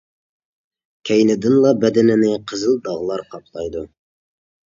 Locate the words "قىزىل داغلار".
2.53-3.23